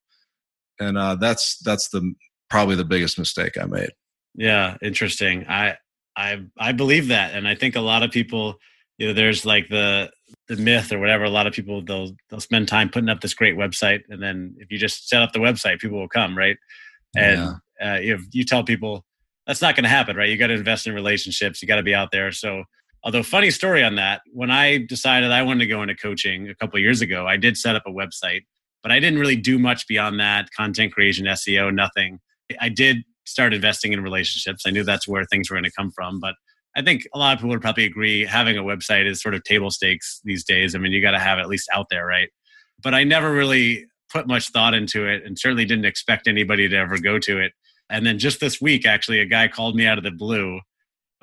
[0.78, 2.14] And uh, that's that's the
[2.50, 3.90] probably the biggest mistake I made.
[4.34, 5.46] Yeah, interesting.
[5.48, 5.76] I
[6.16, 8.56] I I believe that, and I think a lot of people,
[8.98, 10.10] you know, there's like the
[10.48, 11.24] the myth or whatever.
[11.24, 14.54] A lot of people they'll they'll spend time putting up this great website, and then
[14.58, 16.56] if you just set up the website, people will come, right?
[17.16, 17.94] And yeah.
[17.94, 19.04] uh, if you tell people
[19.46, 20.28] that's not going to happen, right?
[20.28, 21.60] You got to invest in relationships.
[21.60, 22.32] You got to be out there.
[22.32, 22.64] So,
[23.02, 26.54] although funny story on that, when I decided I wanted to go into coaching a
[26.54, 28.42] couple years ago, I did set up a website,
[28.82, 30.48] but I didn't really do much beyond that.
[30.56, 32.20] Content creation, SEO, nothing.
[32.60, 34.64] I did start investing in relationships.
[34.66, 36.34] I knew that's where things were going to come from, but
[36.76, 39.44] I think a lot of people would probably agree having a website is sort of
[39.44, 40.74] table stakes these days.
[40.74, 42.28] I mean, you got to have it at least out there, right?
[42.82, 46.76] But I never really put much thought into it and certainly didn't expect anybody to
[46.76, 47.52] ever go to it
[47.90, 50.60] and then just this week, actually, a guy called me out of the blue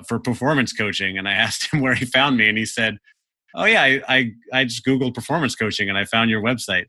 [0.06, 2.98] for performance coaching, and I asked him where he found me, and he said,
[3.54, 6.86] "Oh yeah, I I, I just googled performance coaching, and I found your website."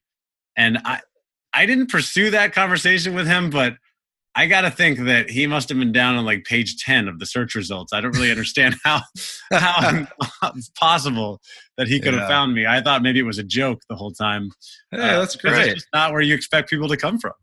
[0.56, 1.02] And I
[1.54, 3.76] I didn't pursue that conversation with him, but
[4.36, 7.20] I got to think that he must have been down on like page 10 of
[7.20, 7.94] the search results.
[7.94, 9.02] I don't really understand how
[9.52, 10.08] how
[10.56, 11.40] it's possible
[11.78, 12.22] that he could yeah.
[12.22, 12.66] have found me.
[12.66, 14.50] I thought maybe it was a joke the whole time.
[14.92, 15.74] Hey, uh, that's great.
[15.74, 17.34] It's not where you expect people to come from.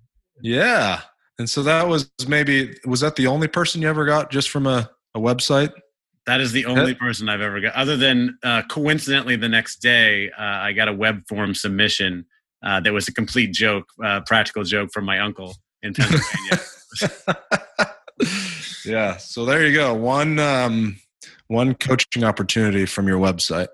[0.42, 1.02] Yeah.
[1.38, 4.66] And so that was maybe was that the only person you ever got just from
[4.66, 5.72] a, a website?
[6.26, 7.74] That is the only person I've ever got.
[7.74, 12.26] Other than uh, coincidentally, the next day uh, I got a web form submission
[12.62, 16.60] uh, that was a complete joke, uh, practical joke from my uncle in Pennsylvania.
[18.84, 19.16] yeah.
[19.16, 19.94] So there you go.
[19.94, 20.96] One um,
[21.48, 23.68] one coaching opportunity from your website.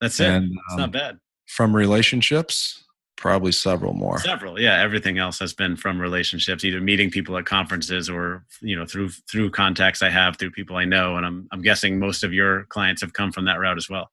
[0.00, 0.28] That's it.
[0.28, 1.18] And, it's um, not bad.
[1.46, 2.84] From relationships
[3.18, 7.44] probably several more several yeah everything else has been from relationships either meeting people at
[7.44, 11.48] conferences or you know through through contacts i have through people i know and i'm
[11.50, 14.08] i'm guessing most of your clients have come from that route as well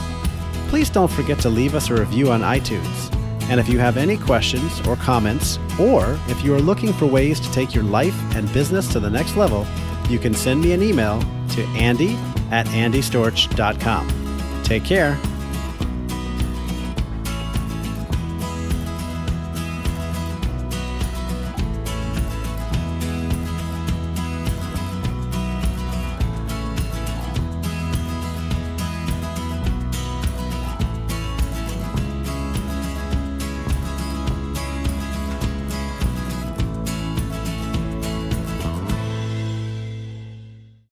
[0.67, 3.13] Please don't forget to leave us a review on iTunes.
[3.49, 7.39] And if you have any questions or comments, or if you are looking for ways
[7.39, 9.65] to take your life and business to the next level,
[10.09, 12.17] you can send me an email to andy
[12.51, 14.63] at andystorch.com.
[14.63, 15.17] Take care